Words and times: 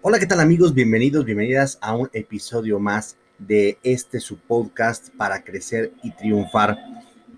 Hola, 0.00 0.20
¿qué 0.20 0.26
tal 0.26 0.38
amigos? 0.38 0.74
Bienvenidos, 0.74 1.24
bienvenidas 1.24 1.76
a 1.80 1.96
un 1.96 2.08
episodio 2.12 2.78
más 2.78 3.16
de 3.36 3.78
este 3.82 4.20
su 4.20 4.38
podcast 4.38 5.08
para 5.16 5.42
crecer 5.42 5.92
y 6.04 6.12
triunfar. 6.12 6.78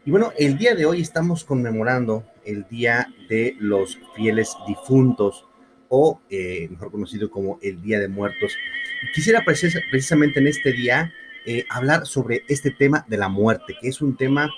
Y 0.05 0.11
bueno, 0.11 0.35
el 0.37 0.59
día 0.59 0.75
de 0.75 0.85
hoy 0.85 1.01
estamos 1.01 1.43
conmemorando 1.43 2.23
el 2.45 2.69
Día 2.69 3.09
de 3.31 3.57
los 3.59 3.99
Fieles 4.15 4.55
Difuntos 4.69 5.47
o 5.89 6.21
eh, 6.29 6.69
mejor 6.71 6.91
conocido 6.91 7.31
como 7.31 7.59
el 7.63 7.81
Día 7.81 7.99
de 7.99 8.09
Muertos. 8.09 8.53
Quisiera 9.15 9.43
precisamente 9.43 10.41
en 10.41 10.47
este 10.47 10.73
día 10.73 11.15
eh, 11.47 11.65
hablar 11.71 12.05
sobre 12.05 12.45
este 12.47 12.71
tema 12.71 13.07
de 13.09 13.17
la 13.17 13.31
muerte, 13.31 13.75
que 13.81 13.89
es 13.89 14.03
un 14.03 14.19
tema 14.19 14.51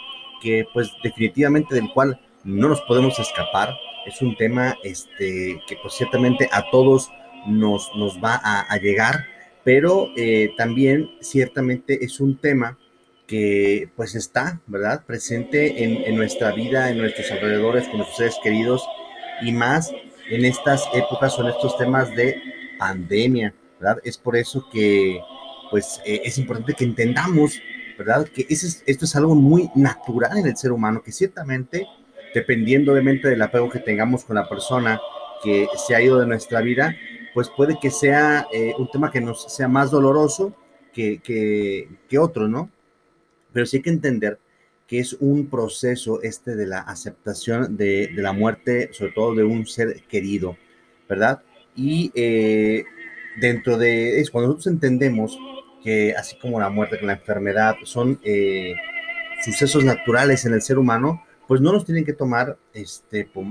que 0.42 0.66
pues 0.74 0.90
definitivamente 1.04 1.76
del 1.76 1.88
cual 1.94 2.20
no 2.42 2.68
nos 2.68 2.80
podemos 2.80 3.16
escapar. 3.20 3.76
Es 4.08 4.20
un 4.20 4.36
tema 4.36 4.74
este, 4.82 5.60
que 5.68 5.76
pues 5.80 5.94
ciertamente 5.94 6.48
a 6.50 6.68
todos 6.72 7.08
nos, 7.46 7.90
va 8.22 8.40
a, 8.42 8.76
llegar, 8.78 9.26
pero 9.64 10.08
eh, 10.16 10.50
también 10.56 11.10
ciertamente 11.20 12.04
es 12.04 12.20
un 12.20 12.38
tema 12.38 12.78
que 13.26 13.88
pues 13.96 14.14
está, 14.14 14.60
¿verdad? 14.66 15.04
Presente 15.06 15.84
en, 15.84 16.16
nuestra 16.16 16.52
vida, 16.52 16.90
en 16.90 16.98
nuestros 16.98 17.30
alrededores, 17.30 17.88
con 17.88 17.98
nuestros 17.98 18.18
seres 18.18 18.36
queridos 18.42 18.86
y 19.40 19.52
más 19.52 19.90
en 20.30 20.44
estas 20.44 20.86
épocas 20.94 21.38
en 21.38 21.46
estos 21.46 21.76
temas 21.78 22.14
de 22.14 22.36
pandemia, 22.78 23.54
¿verdad? 23.80 23.98
Es 24.04 24.18
por 24.18 24.36
eso 24.36 24.68
que 24.70 25.20
pues 25.70 26.00
eh, 26.04 26.20
es 26.24 26.36
importante 26.36 26.74
que 26.74 26.84
entendamos, 26.84 27.58
¿verdad? 27.96 28.26
Que 28.26 28.46
es, 28.48 28.82
esto 28.86 29.04
es 29.04 29.16
algo 29.16 29.34
muy 29.34 29.70
natural 29.74 30.36
en 30.36 30.46
el 30.46 30.56
ser 30.56 30.72
humano, 30.72 31.02
que 31.02 31.12
ciertamente, 31.12 31.86
dependiendo 32.34 32.92
obviamente 32.92 33.28
del 33.28 33.40
apego 33.40 33.70
que 33.70 33.78
tengamos 33.78 34.24
con 34.24 34.36
la 34.36 34.48
persona 34.48 35.00
que 35.42 35.66
se 35.76 35.94
ha 35.94 36.02
ido 36.02 36.20
de 36.20 36.26
nuestra 36.26 36.60
vida, 36.60 36.94
pues 37.34 37.50
puede 37.50 37.78
que 37.80 37.90
sea 37.90 38.46
eh, 38.52 38.74
un 38.78 38.90
tema 38.90 39.10
que 39.10 39.20
nos 39.20 39.52
sea 39.52 39.68
más 39.68 39.90
doloroso 39.90 40.54
que, 40.92 41.20
que, 42.08 42.18
otro, 42.18 42.48
¿no? 42.48 42.70
Pero 43.52 43.66
sí 43.66 43.78
hay 43.78 43.82
que 43.82 43.90
entender 43.90 44.38
que 44.86 44.98
es 44.98 45.14
un 45.14 45.48
proceso 45.48 46.22
este 46.22 46.54
de 46.54 46.66
la 46.66 46.80
aceptación 46.80 47.76
de, 47.76 48.08
de 48.14 48.22
la 48.22 48.32
muerte, 48.32 48.90
sobre 48.92 49.12
todo 49.12 49.34
de 49.34 49.44
un 49.44 49.66
ser 49.66 50.02
querido, 50.02 50.56
¿verdad? 51.08 51.42
Y 51.74 52.12
eh, 52.14 52.84
dentro 53.40 53.78
de 53.78 54.20
eso, 54.20 54.32
cuando 54.32 54.48
nosotros 54.48 54.72
entendemos 54.74 55.38
que 55.82 56.14
así 56.14 56.36
como 56.38 56.60
la 56.60 56.70
muerte, 56.70 56.98
que 56.98 57.06
la 57.06 57.14
enfermedad 57.14 57.76
son 57.84 58.20
eh, 58.22 58.74
sucesos 59.44 59.84
naturales 59.84 60.44
en 60.44 60.54
el 60.54 60.62
ser 60.62 60.78
humano, 60.78 61.24
pues 61.52 61.60
no 61.60 61.70
nos 61.70 61.84
tienen 61.84 62.06
que 62.06 62.14
tomar 62.14 62.56
este, 62.72 63.26
por, 63.26 63.44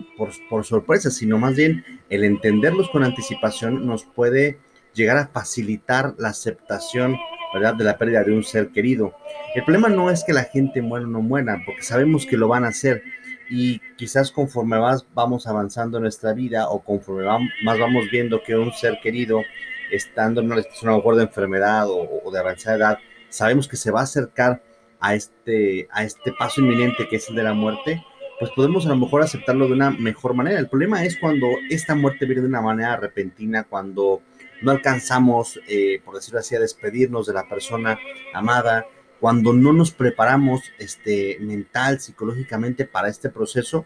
por, 0.49 0.65
sorpresa, 0.65 1.11
sino 1.11 1.37
más 1.37 1.55
bien 1.55 1.85
el 2.09 2.23
entenderlos 2.23 2.89
con 2.89 3.03
anticipación 3.03 3.85
nos 3.85 4.05
puede 4.05 4.57
llegar 4.95 5.17
a 5.17 5.27
facilitar 5.27 6.15
la 6.17 6.29
aceptación, 6.29 7.15
¿verdad?, 7.53 7.75
de 7.75 7.83
la 7.83 7.99
pérdida 7.99 8.23
de 8.23 8.31
un 8.31 8.43
ser 8.43 8.69
querido. 8.69 9.13
El 9.53 9.63
problema 9.63 9.87
no 9.87 10.09
es 10.09 10.23
que 10.23 10.33
la 10.33 10.45
gente 10.45 10.81
muera 10.81 11.05
o 11.05 11.09
no 11.09 11.21
muera, 11.21 11.61
porque 11.63 11.83
sabemos 11.83 12.25
que 12.25 12.37
lo 12.37 12.47
van 12.47 12.65
a 12.65 12.69
hacer 12.69 13.03
y 13.51 13.77
quizás 13.97 14.31
conforme 14.31 14.79
más 14.79 15.05
vamos 15.13 15.45
avanzando 15.45 15.97
en 15.99 16.01
nuestra 16.01 16.33
vida 16.33 16.69
o 16.69 16.79
conforme 16.79 17.25
más 17.63 17.77
vamos 17.77 18.05
viendo 18.11 18.41
que 18.41 18.55
un 18.55 18.73
ser 18.73 18.97
querido 19.03 19.43
estando 19.91 20.41
en 20.41 20.47
una 20.47 20.63
situación 20.63 20.89
a 20.89 20.91
lo 20.93 20.97
mejor 20.97 21.17
de 21.17 21.23
enfermedad 21.25 21.85
o, 21.87 22.31
de 22.31 22.39
avanzada 22.39 22.77
edad, 22.77 22.97
sabemos 23.29 23.67
que 23.67 23.77
se 23.77 23.91
va 23.91 23.99
a 23.99 24.05
acercar 24.05 24.63
a 25.01 25.15
este, 25.15 25.87
a 25.91 26.03
este 26.03 26.31
paso 26.31 26.61
inminente 26.61 27.07
que 27.09 27.17
es 27.17 27.27
el 27.29 27.35
de 27.35 27.43
la 27.43 27.53
muerte, 27.53 28.03
pues 28.39 28.51
podemos 28.55 28.85
a 28.85 28.89
lo 28.89 28.95
mejor 28.95 29.21
aceptarlo 29.21 29.67
de 29.67 29.73
una 29.73 29.91
mejor 29.91 30.33
manera. 30.33 30.59
El 30.59 30.69
problema 30.69 31.03
es 31.03 31.17
cuando 31.17 31.47
esta 31.69 31.95
muerte 31.95 32.25
viene 32.25 32.41
de 32.41 32.47
una 32.47 32.61
manera 32.61 32.95
repentina, 32.97 33.65
cuando 33.65 34.21
no 34.61 34.71
alcanzamos, 34.71 35.59
eh, 35.67 36.01
por 36.05 36.15
decirlo 36.15 36.39
así, 36.39 36.55
a 36.55 36.59
despedirnos 36.59 37.27
de 37.27 37.33
la 37.33 37.47
persona 37.47 37.99
amada, 38.33 38.85
cuando 39.19 39.53
no 39.53 39.73
nos 39.73 39.91
preparamos 39.91 40.61
este, 40.79 41.37
mental, 41.39 41.99
psicológicamente 41.99 42.85
para 42.85 43.09
este 43.09 43.29
proceso, 43.29 43.85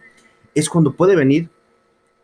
es 0.53 0.69
cuando 0.69 0.93
puede 0.93 1.15
venir 1.15 1.49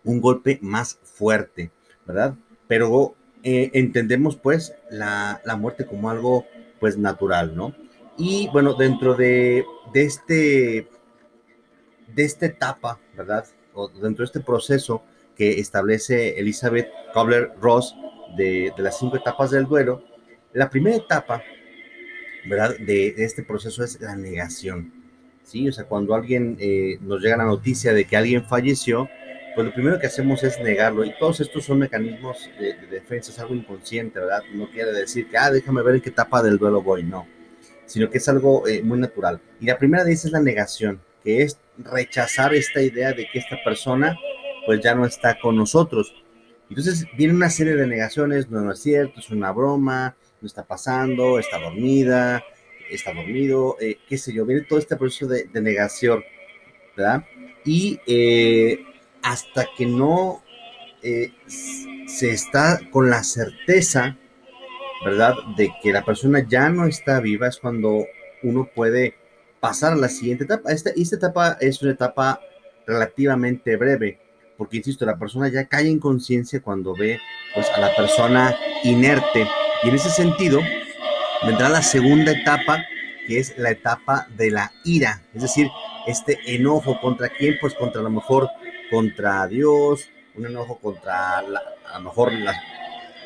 un 0.04 0.22
golpe 0.22 0.60
más 0.62 1.00
fuerte, 1.04 1.72
¿verdad? 2.06 2.36
Pero 2.68 3.16
eh, 3.44 3.72
entendemos 3.74 4.38
pues 4.38 4.74
la, 4.90 5.42
la, 5.44 5.58
muerte 5.58 5.86
como 5.86 6.10
algo 6.10 6.46
pues 6.80 6.98
natural, 6.98 7.56
¿no? 7.56 7.76
Y 8.24 8.48
bueno, 8.50 8.76
dentro 8.76 9.16
de, 9.16 9.66
de, 9.92 10.04
este, 10.04 10.88
de 12.14 12.24
esta 12.24 12.46
etapa, 12.46 13.00
¿verdad? 13.18 13.48
O 13.74 13.88
dentro 13.88 14.24
de 14.24 14.26
este 14.26 14.42
proceso 14.42 15.02
que 15.36 15.60
establece 15.60 16.40
Elizabeth 16.40 16.88
Kobler-Ross 17.16 17.96
de, 18.38 18.74
de, 18.78 18.84
las 18.84 19.00
cinco 19.00 19.18
etapas 19.18 19.50
del 19.50 19.66
duelo, 19.66 20.04
la 20.54 20.70
primera 20.70 20.98
etapa, 20.98 21.42
¿verdad? 22.48 22.76
De, 22.78 23.12
de, 23.14 23.24
este 23.24 23.42
proceso 23.42 23.84
es 23.84 24.00
la 24.00 24.16
negación, 24.16 24.94
¿sí? 25.42 25.68
O 25.68 25.72
sea, 25.72 25.86
cuando 25.86 26.14
alguien 26.14 26.58
eh, 26.60 27.00
nos 27.02 27.24
llega 27.24 27.38
la 27.38 27.46
noticia 27.46 27.92
de 27.92 28.06
que 28.06 28.18
alguien 28.18 28.46
falleció, 28.46 29.10
pues 29.56 29.66
lo 29.66 29.74
primero 29.74 29.98
que 29.98 30.06
hacemos 30.06 30.44
es 30.44 30.60
negarlo. 30.60 31.04
Y 31.04 31.18
todos 31.18 31.40
estos 31.40 31.66
son 31.66 31.80
mecanismos 31.80 32.52
de, 32.60 32.76
defensa, 32.86 33.32
es 33.32 33.40
algo 33.40 33.56
inconsciente, 33.56 34.20
¿verdad? 34.20 34.44
No 34.54 34.70
quiere 34.70 34.92
decir 34.92 35.28
que, 35.28 35.40
ah, 35.40 35.50
déjame 35.50 35.82
ver 35.82 35.96
en 35.96 36.02
qué 36.02 36.10
etapa 36.10 36.44
del 36.44 36.60
duelo 36.60 36.84
voy, 36.84 37.02
no. 37.02 37.26
Sino 37.92 38.10
que 38.10 38.20
es 38.20 38.30
algo 38.30 38.68
eh, 38.68 38.82
muy 38.82 39.00
natural. 39.00 39.42
Y 39.60 39.66
la 39.66 39.78
primera 39.78 40.04
de 40.04 40.14
esas 40.14 40.26
es 40.26 40.32
la 40.32 40.42
negación, 40.42 41.02
que 41.24 41.44
es 41.44 41.58
rechazar 41.78 42.54
esta 42.54 42.82
idea 42.82 43.12
de 43.12 43.28
que 43.32 43.40
esta 43.40 43.58
persona, 43.64 44.18
pues 44.66 44.82
ya 44.82 44.96
no 44.96 45.06
está 45.06 45.38
con 45.40 45.56
nosotros. 45.56 46.14
Entonces 46.70 47.06
viene 47.18 47.34
una 47.34 47.50
serie 47.50 47.76
de 47.76 47.86
negaciones, 47.86 48.50
no, 48.50 48.62
no 48.62 48.72
es 48.72 48.80
cierto, 48.80 49.20
es 49.20 49.30
una 49.30 49.52
broma, 49.52 50.16
no 50.40 50.48
está 50.48 50.64
pasando, 50.64 51.38
está 51.38 51.60
dormida, 51.60 52.44
está 52.90 53.14
dormido, 53.14 53.76
eh, 53.82 53.98
qué 54.08 54.18
sé 54.18 54.34
yo, 54.34 54.46
viene 54.46 54.62
todo 54.64 54.80
este 54.80 54.96
proceso 54.96 55.28
de, 55.28 55.46
de 55.46 55.62
negación, 55.62 56.24
¿verdad? 56.96 57.26
Y 57.66 58.00
eh, 58.08 58.86
hasta 59.22 59.68
que 59.78 59.86
no 59.86 60.42
eh, 61.04 61.32
se 61.48 62.32
está 62.32 62.80
con 62.92 63.10
la 63.10 63.24
certeza, 63.24 64.18
¿verdad?, 65.04 65.36
de 65.58 65.74
que 65.82 65.92
la 65.92 66.04
persona 66.04 66.46
ya 66.48 66.70
no 66.70 66.86
está 66.86 67.20
viva, 67.20 67.48
es 67.48 67.58
cuando 67.58 68.06
uno 68.44 68.70
puede 68.74 69.16
pasar 69.60 69.94
a 69.94 69.98
la 69.98 70.10
siguiente 70.10 70.44
etapa. 70.44 70.72
Esta, 70.72 70.92
etapa 70.96 71.58
es 71.60 71.82
una 71.82 71.92
etapa 71.92 72.42
relativamente 72.86 73.76
breve, 73.78 74.20
porque, 74.58 74.78
insisto, 74.78 75.06
la 75.06 75.18
persona 75.18 75.48
ya 75.48 75.66
cae 75.66 75.88
en 75.88 76.00
conciencia 76.00 76.62
cuando 76.62 76.96
ve 76.96 77.20
pues, 77.54 77.70
a 77.70 77.80
la 77.80 77.96
persona 77.96 78.56
inerte. 78.84 79.48
Y 79.84 79.90
en 79.90 79.96
ese 79.96 80.10
sentido, 80.10 80.60
vendrá 81.46 81.70
la 81.70 81.82
segunda 81.82 82.32
etapa, 82.32 82.84
que 83.28 83.40
es 83.40 83.58
la 83.58 83.72
etapa 83.72 84.28
de 84.36 84.52
la 84.52 84.72
ira, 84.84 85.24
es 85.34 85.44
decir, 85.44 85.68
este 86.08 86.40
enojo 86.48 87.00
contra 87.00 87.30
quién, 87.30 87.58
pues 87.62 87.76
contra 87.76 88.02
a 88.02 88.04
lo 88.04 88.10
mejor 88.10 88.50
contra 88.90 89.48
Dios, 89.48 90.10
un 90.36 90.48
enojo 90.48 90.80
contra 90.80 91.38
a 91.38 91.42
lo 91.44 92.02
mejor 92.02 92.34
la, 92.34 92.54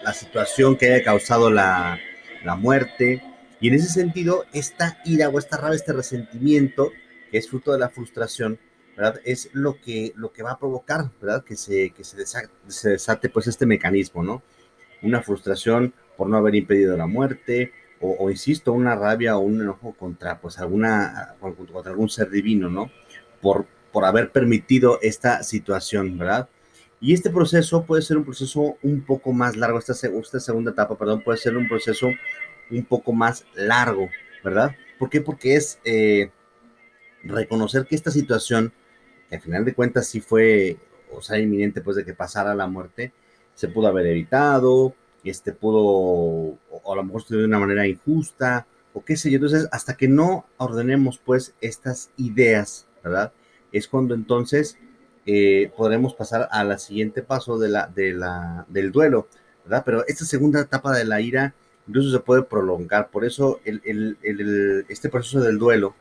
la, 0.06 0.14
situación 0.14 0.78
que 0.78 0.94
haya 0.94 1.04
causado 1.04 1.50
la, 1.50 2.00
la, 2.44 2.56
muerte. 2.56 3.22
Y 3.60 3.70
en 3.70 3.74
ese 3.76 3.90
sentido, 3.90 4.46
esta 4.54 5.00
ira 5.06 5.30
o 5.30 5.40
esta 5.40 5.58
rabia, 5.58 5.76
este 5.76 5.94
resentimiento, 5.94 6.92
que 7.32 7.38
es 7.38 7.50
fruto 7.50 7.72
de 7.72 7.80
la 7.80 7.90
frustración, 7.90 8.60
¿verdad? 8.96 9.20
Es 9.26 9.50
lo 9.54 9.82
que, 9.82 10.14
lo 10.16 10.32
que 10.32 10.44
va 10.44 10.52
a 10.52 10.60
provocar, 10.60 11.12
¿verdad? 11.22 11.44
Que 11.44 11.56
se, 11.56 11.92
que 11.92 12.04
se, 12.04 12.18
desate, 12.18 13.30
pues 13.30 13.48
este 13.48 13.66
mecanismo, 13.66 14.24
¿no? 14.24 14.44
Una 15.02 15.22
frustración 15.22 15.94
por 16.18 16.30
no 16.30 16.38
haber 16.38 16.56
impedido 16.56 16.96
la 16.96 17.08
muerte, 17.08 17.74
o, 18.00 18.16
o, 18.20 18.30
insisto, 18.30 18.74
una 18.74 18.96
rabia 18.96 19.38
o 19.38 19.40
un 19.40 19.62
enojo 19.62 19.94
contra 19.94 20.40
pues 20.40 20.60
alguna, 20.60 21.36
contra 21.40 21.92
algún 21.92 22.10
ser 22.10 22.30
divino, 22.30 22.70
¿no? 22.70 22.92
Por, 23.42 23.66
por 23.92 24.06
haber 24.06 24.32
permitido 24.32 25.00
esta 25.02 25.44
situación, 25.44 26.18
¿verdad? 26.18 26.50
Y 27.06 27.14
este 27.14 27.30
proceso 27.30 27.86
puede 27.86 28.02
ser 28.02 28.18
un 28.18 28.24
proceso 28.24 28.78
un 28.82 29.02
poco 29.02 29.32
más 29.32 29.56
largo, 29.56 29.78
esta, 29.78 29.94
segunda 29.94 30.72
etapa, 30.72 30.98
perdón, 30.98 31.22
puede 31.22 31.38
ser 31.38 31.56
un 31.56 31.68
proceso 31.68 32.10
un 32.72 32.84
poco 32.84 33.14
más 33.14 33.46
largo, 33.54 34.10
¿verdad? 34.44 34.76
¿Por 34.98 35.12
qué? 35.12 35.22
Porque 35.22 35.56
es 35.56 35.78
eh, 35.86 36.32
reconocer 37.22 37.86
que 37.86 37.94
esta 37.94 38.10
situación, 38.10 38.74
que 39.30 39.36
al 39.36 39.42
final 39.44 39.66
de 39.66 39.76
cuentas 39.76 40.08
sí 40.08 40.20
fue, 40.20 40.78
o 41.12 41.22
sea, 41.22 41.38
inminente 41.38 41.80
pues 41.80 41.96
de 41.96 42.06
que 42.06 42.16
pasara 42.16 42.56
la 42.56 42.66
muerte, 42.66 43.14
se 43.54 43.68
pudo 43.68 43.86
haber 43.86 44.08
evitado, 44.08 44.96
este 45.24 45.52
pudo, 45.52 45.84
o, 45.84 46.92
a 46.92 46.96
lo 46.96 47.04
mejor 47.04 47.22
estuvo 47.22 47.38
de 47.38 47.46
una 47.46 47.60
manera 47.60 47.86
injusta, 47.86 48.66
o 48.96 49.06
qué 49.06 49.16
sé 49.16 49.30
yo. 49.30 49.36
Entonces, 49.36 49.70
hasta 49.72 49.96
que 49.96 50.08
no 50.08 50.48
ordenemos 50.58 51.20
pues 51.24 51.54
estas 51.62 52.10
ideas, 52.18 52.88
¿verdad? 53.04 53.32
es 53.78 53.88
cuando 53.88 54.16
entonces 54.16 54.78
eh, 55.26 55.72
podremos 55.76 56.14
pasar 56.14 56.48
a 56.52 56.64
la 56.64 56.78
siguiente 56.78 57.22
paso 57.22 57.58
de 57.58 57.70
la, 57.70 57.88
de 57.88 58.14
la, 58.14 58.66
del 58.70 58.92
duelo, 58.92 59.28
¿verdad? 59.64 59.84
Pero 59.86 60.06
esta 60.08 60.26
segunda 60.26 60.62
etapa 60.62 60.96
de 60.96 61.06
la 61.06 61.22
ira 61.22 61.54
incluso 61.88 62.12
se 62.12 62.20
puede 62.20 62.44
prolongar, 62.44 63.10
por 63.10 63.26
eso 63.26 63.60
este 63.64 65.10
proceso 65.10 65.40
del 65.42 65.60
duelo, 65.60 65.96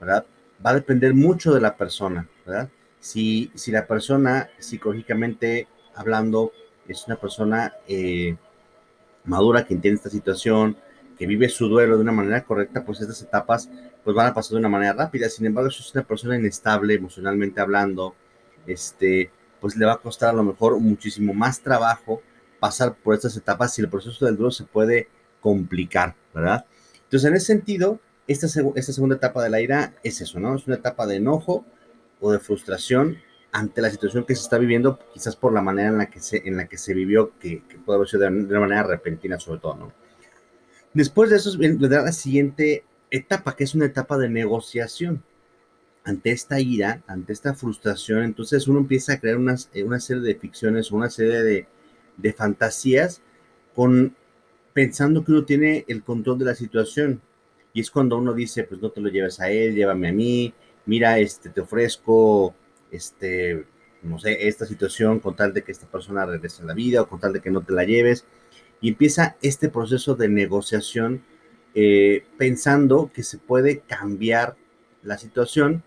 ¿verdad? 0.00 0.26
Va 0.64 0.70
a 0.70 0.74
depender 0.74 1.14
mucho 1.14 1.54
de 1.54 1.60
la 1.60 1.76
persona, 1.76 2.28
¿verdad? 2.44 2.68
Si, 2.98 3.50
si 3.54 3.70
la 3.70 3.86
persona 3.86 4.50
psicológicamente 4.58 5.68
hablando 5.94 6.52
es 6.88 7.06
una 7.06 7.16
persona 7.16 7.74
eh, 7.86 8.36
madura, 9.24 9.64
que 9.64 9.74
entiende 9.74 9.96
esta 9.96 10.10
situación, 10.10 10.76
que 11.18 11.26
vive 11.26 11.48
su 11.48 11.68
duelo 11.68 11.96
de 11.96 12.02
una 12.02 12.12
manera 12.12 12.44
correcta, 12.44 12.84
pues 12.84 13.00
estas 13.00 13.22
etapas 13.22 13.68
pues 14.02 14.16
van 14.16 14.28
a 14.28 14.34
pasar 14.34 14.52
de 14.52 14.58
una 14.58 14.68
manera 14.68 14.94
rápida. 14.94 15.28
Sin 15.28 15.46
embargo, 15.46 15.70
si 15.70 15.82
es 15.82 15.94
una 15.94 16.04
persona 16.04 16.36
inestable 16.36 16.94
emocionalmente 16.94 17.60
hablando, 17.60 18.14
este, 18.66 19.30
pues 19.60 19.76
le 19.76 19.86
va 19.86 19.94
a 19.94 19.98
costar 19.98 20.30
a 20.30 20.34
lo 20.34 20.42
mejor 20.42 20.78
muchísimo 20.78 21.34
más 21.34 21.60
trabajo 21.60 22.22
pasar 22.58 22.94
por 22.94 23.14
estas 23.14 23.36
etapas 23.36 23.74
si 23.74 23.82
el 23.82 23.88
proceso 23.88 24.26
del 24.26 24.36
duelo 24.36 24.50
se 24.50 24.64
puede 24.64 25.08
complicar, 25.40 26.14
¿verdad? 26.34 26.66
Entonces, 27.04 27.28
en 27.28 27.36
ese 27.36 27.46
sentido, 27.46 27.98
esta, 28.28 28.46
segunda 28.46 29.16
etapa 29.16 29.42
de 29.42 29.50
la 29.50 29.60
ira 29.60 29.94
es 30.04 30.20
eso, 30.20 30.38
¿no? 30.38 30.54
Es 30.54 30.66
una 30.66 30.76
etapa 30.76 31.06
de 31.06 31.16
enojo 31.16 31.64
o 32.20 32.30
de 32.30 32.38
frustración 32.38 33.18
ante 33.50 33.80
la 33.80 33.90
situación 33.90 34.24
que 34.24 34.36
se 34.36 34.42
está 34.42 34.58
viviendo, 34.58 35.00
quizás 35.12 35.34
por 35.34 35.52
la 35.52 35.62
manera 35.62 35.88
en 35.88 35.98
la 35.98 36.06
que 36.08 36.20
se, 36.20 36.46
en 36.46 36.56
la 36.56 36.68
que 36.68 36.78
se 36.78 36.94
vivió, 36.94 37.36
que, 37.40 37.64
puede 37.84 37.96
haber 37.96 38.08
sido 38.08 38.22
de, 38.22 38.28
una 38.28 38.60
manera 38.60 38.84
repentina 38.84 39.40
sobre 39.40 39.60
todo, 39.60 39.74
¿no? 39.74 39.92
Después 40.94 41.30
de 41.30 41.36
eso 41.36 41.56
vendrá 41.58 42.02
la 42.02 42.12
siguiente 42.12 42.84
etapa, 43.10 43.56
que 43.56 43.64
es 43.64 43.74
una 43.74 43.86
etapa 43.86 44.18
de 44.18 44.28
negociación. 44.28 45.24
Ante 46.10 46.32
esta 46.32 46.58
ira, 46.58 47.04
ante 47.06 47.32
esta 47.32 47.54
frustración, 47.54 48.24
entonces 48.24 48.66
uno 48.66 48.80
empieza 48.80 49.12
a 49.12 49.20
crear 49.20 49.38
eh, 49.72 49.84
una 49.84 50.00
serie 50.00 50.24
de 50.24 50.34
ficciones, 50.34 50.90
una 50.90 51.08
serie 51.08 51.40
de, 51.44 51.68
de 52.16 52.32
fantasías 52.32 53.22
con 53.76 54.16
pensando 54.72 55.24
que 55.24 55.30
uno 55.30 55.44
tiene 55.44 55.84
el 55.86 56.02
control 56.02 56.40
de 56.40 56.46
la 56.46 56.56
situación. 56.56 57.20
Y 57.72 57.80
es 57.80 57.92
cuando 57.92 58.18
uno 58.18 58.34
dice, 58.34 58.64
pues 58.64 58.82
no 58.82 58.90
te 58.90 59.00
lo 59.00 59.08
lleves 59.08 59.38
a 59.38 59.52
él, 59.52 59.76
llévame 59.76 60.08
a 60.08 60.12
mí, 60.12 60.52
mira, 60.84 61.16
este, 61.20 61.48
te 61.48 61.60
ofrezco, 61.60 62.56
este, 62.90 63.66
no 64.02 64.18
sé, 64.18 64.48
esta 64.48 64.66
situación 64.66 65.20
con 65.20 65.36
tal 65.36 65.54
de 65.54 65.62
que 65.62 65.70
esta 65.70 65.86
persona 65.86 66.26
regrese 66.26 66.64
a 66.64 66.66
la 66.66 66.74
vida 66.74 67.02
o 67.02 67.08
con 67.08 67.20
tal 67.20 67.32
de 67.32 67.40
que 67.40 67.52
no 67.52 67.62
te 67.62 67.72
la 67.72 67.84
lleves. 67.84 68.24
Y 68.80 68.88
empieza 68.88 69.36
este 69.42 69.68
proceso 69.68 70.16
de 70.16 70.28
negociación 70.28 71.22
eh, 71.76 72.24
pensando 72.36 73.12
que 73.14 73.22
se 73.22 73.38
puede 73.38 73.78
cambiar 73.78 74.56
la 75.04 75.18
situación 75.18 75.84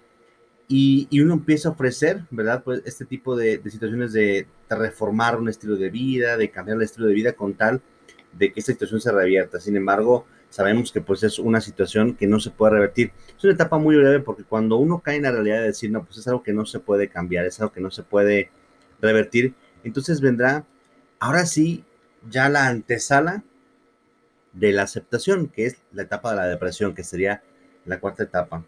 y, 0.75 1.19
uno 1.21 1.35
empieza 1.35 1.69
a 1.69 1.73
ofrecer, 1.73 2.23
¿verdad? 2.31 2.63
Pues 2.63 2.81
este 2.85 3.05
tipo 3.05 3.35
de, 3.35 3.61
situaciones 3.69 4.11
de, 4.11 4.47
reformar 4.67 5.37
un 5.37 5.47
estilo 5.47 5.75
de 5.75 5.91
vida, 5.91 6.35
de 6.35 6.49
cambiar 6.49 6.77
el 6.77 6.83
estilo 6.83 7.05
de 7.05 7.13
vida 7.13 7.33
con 7.33 7.53
tal 7.53 7.79
de 8.31 8.51
que 8.51 8.59
esta 8.59 8.71
situación 8.71 8.99
se 8.99 9.11
revierta. 9.11 9.59
Sin 9.59 9.77
embargo, 9.77 10.25
sabemos 10.49 10.91
que 10.91 10.99
pues 10.99 11.21
es 11.21 11.37
una 11.37 11.61
situación 11.61 12.15
que 12.15 12.25
no 12.25 12.39
se 12.39 12.49
puede 12.49 12.73
revertir. 12.73 13.11
Es 13.37 13.43
una 13.43 13.53
etapa 13.53 13.77
muy 13.77 13.95
breve 13.97 14.19
porque 14.21 14.45
cuando 14.45 14.77
uno 14.77 14.99
cae 14.99 15.17
en 15.17 15.23
la 15.23 15.31
realidad 15.31 15.57
de 15.57 15.67
decir, 15.67 15.91
no, 15.91 16.03
pues 16.05 16.17
es 16.17 16.27
algo 16.27 16.41
que 16.41 16.53
no 16.53 16.65
se 16.65 16.79
puede 16.79 17.07
cambiar, 17.07 17.45
es 17.45 17.59
algo 17.59 17.71
que 17.71 17.81
no 17.81 17.91
se 17.91 18.01
puede 18.01 18.49
revertir, 18.99 19.53
entonces 19.83 20.21
vendrá, 20.21 20.65
ahora 21.19 21.45
sí, 21.45 21.83
ya 22.31 22.49
la 22.49 22.67
antesala 22.67 23.43
de 24.53 24.71
la 24.71 24.83
aceptación, 24.83 25.49
que 25.49 25.67
es 25.67 25.77
la 25.91 26.01
etapa 26.01 26.31
de 26.31 26.37
la 26.37 26.47
depresión, 26.47 26.95
que 26.95 27.03
sería 27.03 27.43
la 27.85 27.99
cuarta 27.99 28.23
etapa. 28.23 28.65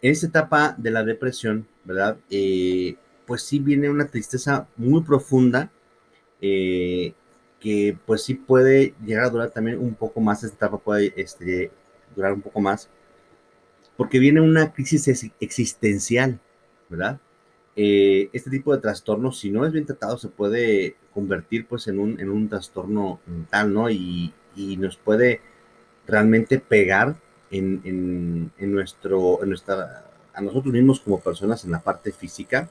En 0.00 0.12
esta 0.12 0.26
etapa 0.28 0.74
de 0.78 0.90
la 0.90 1.04
depresión, 1.04 1.66
¿verdad? 1.84 2.18
Eh, 2.30 2.96
pues 3.26 3.42
sí 3.42 3.58
viene 3.58 3.90
una 3.90 4.06
tristeza 4.06 4.68
muy 4.76 5.02
profunda, 5.02 5.70
eh, 6.40 7.14
que 7.60 7.96
pues 8.06 8.22
sí 8.22 8.34
puede 8.34 8.94
llegar 9.04 9.24
a 9.24 9.30
durar 9.30 9.50
también 9.50 9.78
un 9.78 9.94
poco 9.94 10.20
más, 10.20 10.44
esta 10.44 10.56
etapa 10.56 10.78
puede 10.78 11.12
este, 11.16 11.72
durar 12.14 12.32
un 12.32 12.42
poco 12.42 12.60
más, 12.60 12.88
porque 13.96 14.20
viene 14.20 14.40
una 14.40 14.72
crisis 14.72 15.08
existencial, 15.40 16.38
¿verdad? 16.88 17.18
Eh, 17.74 18.30
este 18.32 18.50
tipo 18.50 18.74
de 18.74 18.80
trastorno, 18.80 19.32
si 19.32 19.50
no 19.50 19.66
es 19.66 19.72
bien 19.72 19.86
tratado, 19.86 20.16
se 20.18 20.28
puede 20.28 20.96
convertir 21.12 21.66
pues 21.66 21.88
en 21.88 21.98
un, 21.98 22.20
en 22.20 22.30
un 22.30 22.48
trastorno 22.48 23.20
mental, 23.26 23.72
¿no? 23.72 23.90
Y, 23.90 24.32
y 24.54 24.76
nos 24.76 24.96
puede 24.96 25.40
realmente 26.06 26.58
pegar 26.60 27.16
en, 27.50 28.50
en, 28.58 28.72
nuestro, 28.72 29.42
en 29.42 29.48
nuestra, 29.50 30.04
a 30.34 30.40
nosotros 30.40 30.72
mismos 30.72 31.00
como 31.00 31.20
personas 31.20 31.64
en 31.64 31.70
la 31.70 31.80
parte 31.80 32.12
física, 32.12 32.68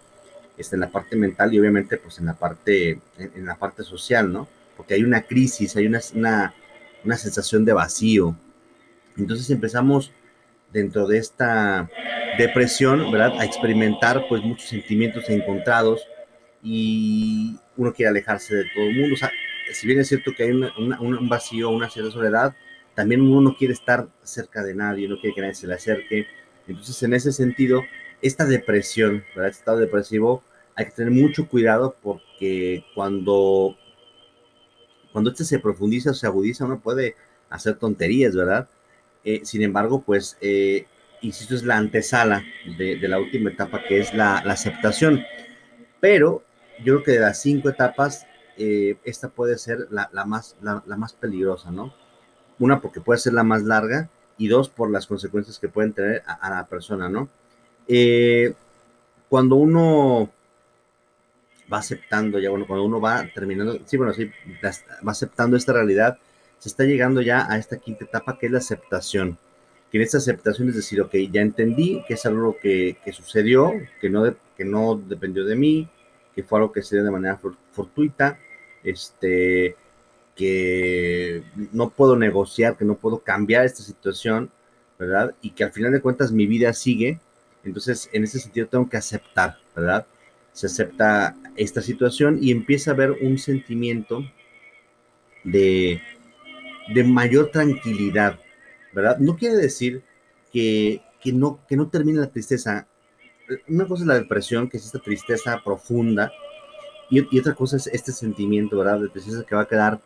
este, 0.58 0.76
en 0.76 0.82
la 0.82 0.90
parte 0.90 1.16
mental 1.16 1.54
y 1.54 1.60
obviamente 1.60 1.98
pues 1.98 2.20
en 2.20 2.26
la 2.26 2.34
parte, 2.34 3.00
en, 3.18 3.46
la 3.46 3.56
parte 3.56 3.84
social, 3.84 4.32
¿no? 4.32 4.48
Porque 4.76 4.94
hay 4.94 5.04
una 5.04 5.24
crisis, 5.24 5.76
hay 5.76 5.88
una, 5.88 6.00
una, 6.14 6.54
una 7.04 7.18
sensación 7.18 7.66
de 7.66 7.74
vacío. 7.74 8.36
Entonces 9.18 9.50
empezamos 9.50 10.12
dentro 10.72 11.08
de 11.08 11.18
esta 11.18 11.90
depresión, 12.38 13.12
¿verdad? 13.12 13.40
A 13.40 13.46
experimentar 13.46 14.26
pues 14.30 14.44
muchos 14.44 14.70
sentimientos 14.70 15.30
encontrados 15.30 16.08
y 16.62 17.58
uno 17.76 17.94
quiere 17.94 18.10
alejarse 18.10 18.56
de 18.56 18.66
todo 18.76 18.86
el 18.86 18.96
mundo. 19.00 19.16
O 19.16 19.18
sea, 19.18 19.32
si 19.74 19.88
bien 19.88 20.00
es 20.00 20.08
cierto 20.08 20.32
que 20.36 20.44
hay 20.44 20.52
un 20.52 21.30
vacío, 21.30 21.70
una 21.70 21.90
cierta 21.90 22.12
soledad, 22.12 22.56
también 22.98 23.22
uno 23.22 23.42
no 23.42 23.56
quiere 23.56 23.76
estar 23.76 24.08
cerca 24.24 24.64
de 24.64 24.74
nadie, 24.74 25.08
no 25.08 25.20
quiere 25.20 25.36
que 25.36 25.42
nadie 25.42 25.54
se 25.54 25.68
le 25.68 25.76
acerque. 25.76 26.26
Entonces, 26.68 27.04
en 27.04 27.14
ese 27.14 27.32
sentido, 27.32 27.84
esta 28.24 28.44
depresión, 28.44 29.24
¿verdad? 29.36 29.52
Este 29.52 29.60
estado 29.60 29.78
depresivo, 29.78 30.42
hay 30.74 30.86
que 30.86 30.92
tener 30.94 31.12
mucho 31.12 31.48
cuidado 31.48 31.96
porque 32.02 32.84
cuando, 32.96 33.78
cuando 35.12 35.30
este 35.30 35.44
se 35.44 35.60
profundiza 35.60 36.10
o 36.10 36.14
se 36.16 36.26
agudiza, 36.26 36.66
uno 36.66 36.80
puede 36.80 37.16
hacer 37.52 37.76
tonterías, 37.76 38.36
¿verdad? 38.36 38.68
Eh, 39.24 39.42
sin 39.44 39.62
embargo, 39.62 40.02
pues, 40.02 40.36
eh, 40.42 40.88
insisto, 41.22 41.54
es 41.54 41.62
la 41.62 41.78
antesala 41.78 42.44
de, 42.80 42.98
la 43.08 43.20
última 43.20 43.52
etapa, 43.52 43.84
que 43.88 44.00
es 44.00 44.12
la, 44.16 44.38
aceptación. 44.38 45.24
Pero 46.00 46.44
yo 46.80 46.96
creo 46.96 47.04
que 47.04 47.12
de 47.12 47.20
las 47.20 47.40
cinco 47.44 47.70
etapas, 47.70 48.26
eh, 48.58 48.96
esta 49.04 49.30
puede 49.30 49.60
ser 49.60 49.88
la, 49.92 50.10
más, 50.26 50.56
la, 50.64 50.98
más 50.98 51.14
peligrosa, 51.14 51.70
¿no? 51.70 51.94
Una, 52.60 52.80
porque 52.80 53.02
puede 53.02 53.20
ser 53.20 53.34
la 53.34 53.44
más 53.44 53.64
larga, 53.64 54.10
y 54.38 54.48
dos, 54.48 54.70
por 54.70 54.92
las 54.92 55.08
consecuencias 55.08 55.60
que 55.60 55.70
pueden 55.70 55.94
tener 55.94 56.24
a, 56.26 56.50
la 56.50 56.68
persona, 56.68 57.10
¿no? 57.10 57.28
Eh, 57.88 58.54
cuando 59.30 59.56
uno 59.56 60.30
va 61.72 61.80
aceptando 61.80 62.40
ya, 62.40 62.50
bueno, 62.50 62.66
cuando 62.68 62.86
uno 62.86 63.02
va 63.02 63.26
terminando, 63.34 63.80
sí, 63.86 63.98
bueno, 63.98 64.14
sí, 64.14 64.32
va 64.64 65.12
aceptando 65.12 65.58
esta 65.58 65.74
realidad, 65.74 66.18
se 66.60 66.70
está 66.70 66.84
llegando 66.84 67.22
ya 67.22 67.52
a 67.52 67.58
esta 67.58 67.78
quinta 67.78 68.06
etapa 68.06 68.38
que 68.40 68.48
es 68.48 68.52
la 68.52 68.60
aceptación. 68.60 69.38
Que 69.92 69.98
en 69.98 70.04
esta 70.04 70.18
aceptación 70.18 70.70
es 70.70 70.76
decir, 70.76 71.02
ok, 71.02 71.16
ya 71.32 71.42
entendí 71.42 72.04
que 72.08 72.16
es 72.16 72.26
algo 72.26 72.58
que, 72.62 72.98
sucedió, 73.12 73.74
que 74.02 74.10
no, 74.10 74.36
que 74.56 74.66
no 74.66 74.96
dependió 74.96 75.46
de 75.46 75.56
mí, 75.56 75.88
que 76.36 76.44
fue 76.44 76.60
algo 76.60 76.72
que 76.72 76.84
se 76.84 76.96
dio 76.96 77.06
de 77.06 77.12
manera 77.12 77.40
fortuita, 77.72 78.38
este, 78.84 79.76
que 80.38 81.44
no 81.74 81.90
puedo 81.90 82.16
negociar, 82.16 82.78
que 82.78 82.86
no 82.86 82.96
puedo 82.96 83.20
cambiar 83.20 83.66
esta 83.66 83.82
situación, 83.82 84.52
¿verdad? 85.00 85.36
Y 85.42 85.50
que 85.50 85.64
al 85.64 85.74
final 85.74 85.92
de 85.92 86.00
cuentas 86.00 86.32
mi 86.32 86.46
vida 86.46 86.72
sigue. 86.74 87.20
Entonces, 87.64 88.08
en 88.14 88.24
ese 88.24 88.40
sentido 88.40 88.68
tengo 88.68 88.88
que 88.88 88.98
aceptar, 88.98 89.58
¿verdad? 89.76 90.06
Se 90.54 90.68
acepta 90.68 91.36
esta 91.56 91.82
situación 91.82 92.38
y 92.40 92.52
empieza 92.52 92.92
a 92.92 92.94
haber 92.94 93.12
un 93.12 93.40
sentimiento 93.40 94.24
de, 95.44 96.02
de 96.94 97.04
mayor 97.04 97.50
tranquilidad, 97.50 98.40
¿verdad? 98.94 99.18
No 99.18 99.38
quiere 99.38 99.56
decir 99.56 100.04
que, 100.54 101.02
que, 101.20 101.34
no, 101.34 101.60
que 101.68 101.76
no 101.76 101.90
termine 101.90 102.20
la 102.20 102.30
tristeza. 102.30 102.88
Una 103.68 103.88
cosa 103.88 104.04
es 104.04 104.08
la 104.08 104.20
depresión, 104.20 104.70
que 104.70 104.78
es 104.78 104.86
esta 104.86 105.00
tristeza 105.00 105.62
profunda, 105.64 106.32
y, 107.10 107.26
y, 107.36 107.40
otra 107.40 107.56
cosa 107.56 107.78
es 107.78 107.88
este 107.88 108.12
sentimiento, 108.12 108.78
¿verdad? 108.78 109.00
De 109.00 109.10
tristeza 109.10 109.46
que 109.48 109.56
va 109.56 109.62
a 109.62 109.68
quedar 109.68 110.02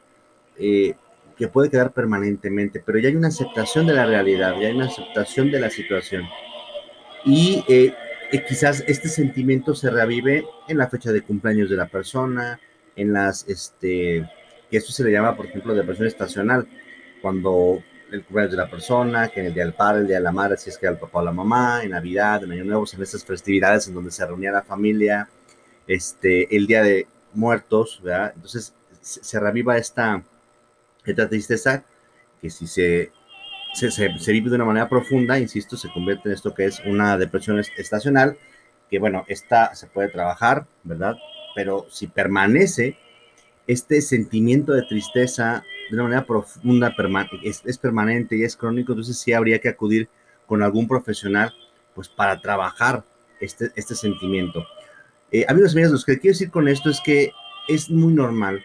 eh, 0.62 0.96
que 1.38 1.48
puede 1.48 1.70
quedar 1.70 1.92
permanentemente, 1.92 2.84
pero 2.86 3.00
ya 3.00 3.10
hay 3.10 3.16
una 3.16 3.30
aceptación 3.30 3.88
de 3.88 3.94
la 3.94 4.06
realidad, 4.06 4.54
ya 4.60 4.68
hay 4.68 4.76
una 4.76 4.86
aceptación 4.86 5.50
de 5.50 5.60
la 5.60 5.72
situación. 5.72 6.24
Y 7.26 7.64
eh, 7.68 7.96
eh, 8.32 8.46
quizás 8.48 8.84
este 8.88 9.10
sentimiento 9.10 9.74
se 9.74 9.90
revive 9.90 10.46
en 10.68 10.78
la 10.78 10.88
fecha 10.88 11.12
de 11.12 11.24
cumpleaños 11.24 11.70
de 11.70 11.78
la 11.78 11.88
persona, 11.88 12.60
en 12.96 13.12
las, 13.12 13.48
este, 13.48 14.30
que 14.70 14.78
esto 14.78 14.92
se 14.92 15.04
le 15.04 15.12
llama, 15.12 15.36
por 15.36 15.48
ejemplo, 15.48 15.74
depresión 15.74 16.08
estacional, 16.08 16.68
cuando 17.22 17.82
el 18.12 18.24
cumpleaños 18.24 18.52
de 18.52 18.58
la 18.58 18.70
persona, 18.70 19.30
que 19.30 19.40
en 19.40 19.48
el 19.48 19.54
día 19.54 19.64
del 19.64 19.74
padre, 19.74 20.02
el 20.02 20.08
día 20.08 20.18
de 20.18 20.24
la 20.24 20.32
madre, 20.32 20.58
si 20.58 20.70
es 20.70 20.78
que 20.78 20.86
era 20.86 20.94
el 20.94 21.00
papá 21.00 21.20
o 21.20 21.26
la 21.26 21.32
mamá, 21.32 21.82
en 21.84 21.92
Navidad, 21.92 22.44
en 22.44 22.52
Año 22.52 22.66
Nuevo, 22.66 22.86
en 22.94 23.02
esas 23.02 23.26
festividades 23.26 23.88
en 23.88 23.96
donde 23.96 24.12
se 24.12 24.26
reunía 24.26 24.52
la 24.52 24.62
familia, 24.62 25.28
este, 25.88 26.56
el 26.56 26.68
día 26.68 26.84
de 26.84 27.08
muertos, 27.34 28.00
¿verdad? 28.04 28.34
Entonces 28.36 28.74
se 29.02 29.40
reviva 29.40 29.78
esta, 29.78 30.22
esta 31.12 31.30
tristeza 31.30 31.84
que 32.42 32.50
si 32.50 32.68
se, 32.68 33.12
se, 33.74 34.32
vive 34.32 34.50
de 34.50 34.56
una 34.56 34.66
manera 34.66 34.90
profunda, 34.90 35.40
insisto, 35.40 35.78
se 35.78 35.92
convierte 35.92 36.30
en 36.30 36.36
esto 36.36 36.54
que 36.54 36.66
es 36.66 36.82
una 36.86 37.18
depresión 37.18 37.60
estacional, 37.60 38.38
que 38.90 39.00
bueno, 39.00 39.24
esta 39.28 39.76
se 39.76 39.88
puede 39.88 40.10
trabajar, 40.10 40.66
¿verdad? 40.84 41.16
Pero 41.56 41.86
si 41.90 42.08
permanece 42.08 42.98
este 43.68 44.02
sentimiento 44.02 44.74
de 44.74 44.82
tristeza 44.84 45.64
de 45.90 45.96
una 45.96 46.04
manera 46.04 46.26
profunda, 46.26 46.94
es, 47.44 47.62
es, 47.66 47.78
permanente 47.78 48.36
y 48.36 48.44
es 48.44 48.56
crónico, 48.56 48.94
entonces 48.94 49.18
sí 49.18 49.34
habría 49.34 49.60
que 49.60 49.70
acudir 49.70 50.10
con 50.46 50.64
algún 50.64 50.88
profesional, 50.88 51.54
pues 51.94 52.10
para 52.10 52.42
trabajar 52.42 53.04
este, 53.40 53.72
este 53.76 53.96
sentimiento. 53.96 54.66
Eh, 55.32 55.46
amigos 55.48 55.72
y 55.72 55.78
amigas, 55.78 55.92
lo 55.92 56.00
que 56.00 56.20
quiero 56.20 56.34
decir 56.34 56.52
con 56.52 56.68
esto 56.68 56.90
es 56.90 57.00
que 57.04 57.32
es 57.68 57.90
muy 57.90 58.14
normal 58.14 58.64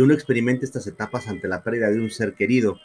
que 0.00 0.04
uno 0.04 0.14
experimente 0.14 0.64
estas 0.64 0.86
etapas 0.86 1.28
ante 1.28 1.46
la 1.46 1.62
pérdida 1.62 1.90
de 1.90 2.00
un 2.00 2.10
ser 2.10 2.32
querido. 2.32 2.80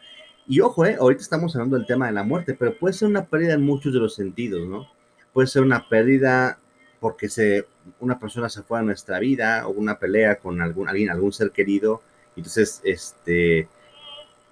Y 0.45 0.59
ojo, 0.59 0.85
eh, 0.85 0.97
ahorita 0.99 1.21
estamos 1.21 1.55
hablando 1.55 1.77
del 1.77 1.85
tema 1.85 2.07
de 2.07 2.11
la 2.11 2.23
muerte, 2.23 2.53
pero 2.55 2.77
puede 2.77 2.93
ser 2.93 3.07
una 3.07 3.23
pérdida 3.23 3.53
en 3.53 3.61
muchos 3.61 3.93
de 3.93 3.99
los 3.99 4.15
sentidos, 4.15 4.67
¿no? 4.67 4.85
Puede 5.31 5.47
ser 5.47 5.61
una 5.61 5.87
pérdida 5.87 6.59
porque 6.99 7.29
se, 7.29 7.67
una 8.01 8.19
persona 8.19 8.49
se 8.49 8.63
fue 8.63 8.79
a 8.79 8.81
nuestra 8.81 9.19
vida 9.19 9.65
o 9.65 9.71
una 9.71 9.97
pelea 9.97 10.39
con 10.39 10.61
algún, 10.61 10.89
alguien, 10.89 11.09
algún 11.09 11.31
ser 11.31 11.51
querido, 11.51 12.01
entonces, 12.35 12.81
este, 12.83 13.69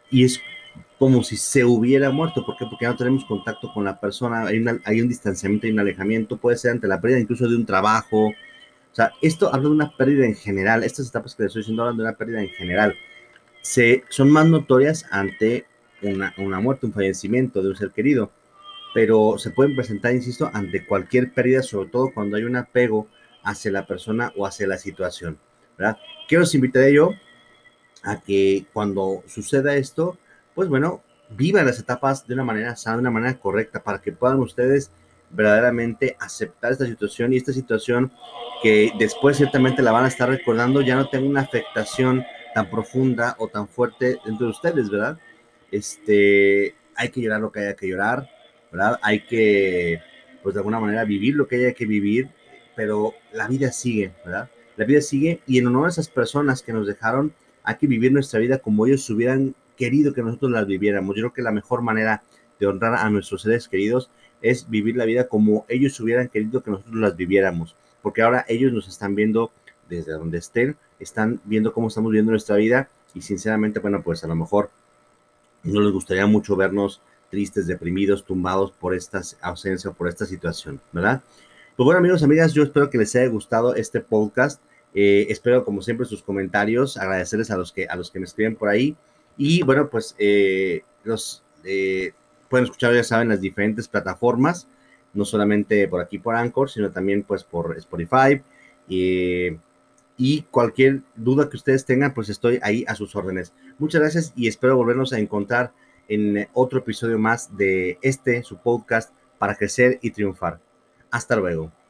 y 0.10 0.24
es 0.24 0.39
como 0.98 1.22
si 1.22 1.36
se 1.36 1.65
hubiera 1.65 2.12
muerto, 2.12 2.46
¿por 2.46 2.55
qué? 2.55 2.63
Porque 2.63 2.86
ya 2.86 2.91
no 2.91 2.98
tenemos 2.98 3.25
contacto 3.25 3.74
con 3.74 3.84
la 3.84 4.00
persona, 4.00 4.48
hay, 4.48 4.63
hay 4.86 5.01
un 5.01 5.10
distanciamiento 5.10 5.67
y 5.67 5.72
un 5.72 5.79
alejamiento, 5.82 6.38
puede 6.38 6.55
ser 6.55 6.72
ante 6.72 6.88
la 6.88 7.01
pérdida 7.01 7.20
incluso 7.20 7.46
de 7.46 7.58
un 7.58 7.65
trabajo, 7.65 8.32
o 8.93 8.95
sea, 8.95 9.12
esto 9.23 9.47
habla 9.47 9.69
de 9.69 9.75
una 9.75 9.97
pérdida 9.97 10.23
en 10.23 10.35
general, 10.35 10.83
estas 10.83 11.09
etapas 11.09 11.33
que 11.33 11.41
les 11.41 11.50
estoy 11.50 11.62
diciendo 11.62 11.81
hablan 11.81 11.97
de 11.97 12.03
una 12.03 12.13
pérdida 12.15 12.41
en 12.41 12.50
general, 12.50 12.95
se, 13.63 14.03
son 14.09 14.29
más 14.29 14.45
notorias 14.45 15.07
ante 15.09 15.65
una, 16.03 16.31
una 16.38 16.59
muerte, 16.59 16.85
un 16.85 16.93
fallecimiento 16.93 17.63
de 17.63 17.69
un 17.69 17.75
ser 17.75 17.89
querido, 17.89 18.29
pero 18.93 19.39
se 19.39 19.50
pueden 19.50 19.75
presentar, 19.75 20.13
insisto, 20.13 20.47
ante 20.53 20.85
cualquier 20.85 21.33
pérdida, 21.33 21.63
sobre 21.63 21.89
todo 21.89 22.12
cuando 22.13 22.38
hay 22.38 22.43
un 22.43 22.55
apego 22.55 23.07
hacia 23.41 23.71
la 23.71 23.88
persona 23.88 24.31
o 24.38 24.45
hacia 24.45 24.67
la 24.67 24.77
situación, 24.77 25.39
¿verdad? 25.75 25.97
¿Qué 26.27 26.38
os 26.38 26.53
invitaría 26.53 26.91
yo? 26.91 27.13
A 28.03 28.21
que 28.21 28.67
cuando 28.73 29.23
suceda 29.25 29.75
esto, 29.75 30.19
pues 30.53 30.69
bueno, 30.69 31.01
vivan 31.31 31.65
las 31.65 31.79
etapas 31.79 32.27
de 32.27 32.35
una 32.35 32.43
manera 32.43 32.75
sana, 32.75 32.97
de 32.97 33.01
una 33.01 33.09
manera 33.12 33.39
correcta, 33.39 33.81
para 33.81 34.00
que 34.00 34.12
puedan 34.12 34.39
ustedes 34.39 34.91
verdaderamente 35.33 36.15
aceptar 36.19 36.71
esta 36.71 36.85
situación 36.85 37.33
y 37.33 37.37
esta 37.37 37.53
situación 37.53 38.11
que 38.61 38.91
después 38.97 39.37
ciertamente 39.37 39.81
la 39.81 39.91
van 39.91 40.05
a 40.05 40.07
estar 40.07 40.29
recordando 40.29 40.81
ya 40.81 40.95
no 40.95 41.09
tenga 41.09 41.27
una 41.27 41.41
afectación 41.41 42.23
tan 42.53 42.69
profunda 42.69 43.35
o 43.39 43.47
tan 43.47 43.67
fuerte 43.67 44.19
dentro 44.25 44.45
de 44.45 44.51
ustedes, 44.51 44.89
¿verdad? 44.89 45.17
Este, 45.71 46.75
hay 46.95 47.09
que 47.09 47.21
llorar 47.21 47.41
lo 47.41 47.51
que 47.51 47.61
haya 47.61 47.75
que 47.75 47.87
llorar, 47.87 48.29
¿verdad? 48.71 48.99
Hay 49.01 49.25
que, 49.25 49.99
pues 50.43 50.53
de 50.53 50.59
alguna 50.59 50.79
manera, 50.79 51.03
vivir 51.03 51.35
lo 51.35 51.47
que 51.47 51.55
haya 51.57 51.73
que 51.73 51.85
vivir, 51.85 52.29
pero 52.75 53.13
la 53.33 53.47
vida 53.47 53.71
sigue, 53.71 54.13
¿verdad? 54.23 54.49
La 54.77 54.85
vida 54.85 55.01
sigue 55.01 55.41
y 55.47 55.57
en 55.57 55.67
honor 55.67 55.87
a 55.87 55.89
esas 55.89 56.09
personas 56.09 56.61
que 56.61 56.73
nos 56.73 56.87
dejaron, 56.87 57.33
hay 57.63 57.75
que 57.75 57.87
vivir 57.87 58.11
nuestra 58.11 58.39
vida 58.39 58.59
como 58.59 58.85
ellos 58.85 59.09
hubieran 59.09 59.55
querido 59.75 60.13
que 60.13 60.21
nosotros 60.21 60.51
las 60.51 60.67
viviéramos. 60.67 61.15
Yo 61.15 61.23
creo 61.23 61.33
que 61.33 61.41
la 61.41 61.51
mejor 61.51 61.81
manera 61.81 62.23
de 62.59 62.67
honrar 62.67 62.95
a 62.95 63.09
nuestros 63.09 63.41
seres 63.41 63.67
queridos 63.67 64.11
es 64.43 64.69
vivir 64.69 64.95
la 64.95 65.05
vida 65.05 65.27
como 65.27 65.65
ellos 65.67 66.00
hubieran 66.00 66.27
querido 66.27 66.62
que 66.62 66.69
nosotros 66.69 66.95
las 66.95 67.15
viviéramos, 67.15 67.75
porque 68.03 68.21
ahora 68.21 68.45
ellos 68.47 68.71
nos 68.71 68.88
están 68.88 69.15
viendo 69.15 69.51
desde 69.89 70.12
donde 70.12 70.38
estén, 70.38 70.75
están 71.00 71.39
viendo 71.45 71.73
cómo 71.73 71.88
estamos 71.88 72.12
viviendo 72.12 72.31
nuestra 72.31 72.57
vida 72.57 72.89
y 73.15 73.21
sinceramente, 73.21 73.79
bueno, 73.79 74.03
pues 74.03 74.23
a 74.23 74.27
lo 74.27 74.35
mejor 74.35 74.69
no 75.63 75.81
les 75.81 75.91
gustaría 75.91 76.27
mucho 76.27 76.55
vernos 76.55 77.01
tristes, 77.31 77.65
deprimidos, 77.65 78.25
tumbados 78.25 78.71
por 78.71 78.93
esta 78.93 79.21
ausencia 79.41 79.89
por 79.91 80.07
esta 80.07 80.25
situación, 80.25 80.79
¿verdad? 80.91 81.23
Pues 81.75 81.85
bueno, 81.85 82.00
amigos, 82.00 82.21
amigas, 82.21 82.53
yo 82.53 82.62
espero 82.62 82.89
que 82.89 83.00
les 83.00 83.15
haya 83.15 83.27
gustado 83.27 83.73
este 83.73 84.01
podcast. 84.01 84.62
Eh, 84.93 85.25
espero, 85.29 85.65
como 85.65 85.81
siempre, 85.81 86.05
sus 86.05 86.21
comentarios, 86.21 86.97
agradecerles 86.97 87.50
a 87.50 87.57
los 87.57 87.71
que, 87.71 87.88
a 87.88 87.95
los 87.95 88.12
que 88.12 88.19
me 88.19 88.25
escriben 88.25 88.55
por 88.55 88.69
ahí. 88.69 88.95
Y 89.38 89.63
bueno, 89.63 89.89
pues 89.89 90.15
eh, 90.19 90.83
los 91.03 91.41
eh, 91.63 92.13
pueden 92.53 92.65
escuchar, 92.65 92.93
ya 92.93 93.03
saben, 93.03 93.29
las 93.29 93.41
diferentes 93.41 93.88
plataformas, 93.88 94.67
no 95.15 95.25
solamente 95.25 95.88
por 95.88 96.01
aquí 96.01 96.19
por 96.19 96.36
Anchor, 96.36 96.69
sino 96.69 96.91
también 96.91 97.24
pues 97.24 97.43
por 97.43 97.75
Spotify. 97.77 98.43
y 98.88 100.41
cualquier 100.51 101.01
duda 101.15 101.50
que 101.50 101.57
ustedes 101.57 101.83
tengan, 101.83 102.13
pues 102.13 102.29
estoy 102.29 102.60
ahí 102.62 102.86
a 102.88 102.93
sus 102.93 103.15
órdenes. 103.15 103.53
Muchas 103.79 104.01
gracias 104.01 104.33
y 104.36 104.48
espero 104.48 104.77
volvernos 104.77 105.13
a 105.13 105.17
encontrar 105.17 105.72
en 106.07 106.48
otro 106.53 106.77
episodio 106.77 107.17
más 107.17 107.57
de 107.57 107.98
este, 108.03 108.43
su 108.43 108.57
podcast, 108.57 109.12
para 109.39 109.55
crecer 109.55 109.98
y 110.03 110.12
triunfar. 110.12 110.60
Hasta 111.10 111.36
luego. 111.36 111.82